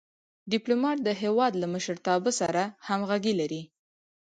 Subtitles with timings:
[0.51, 3.61] ډيپلومات د هېواد له مشرتابه سره همږغي لري.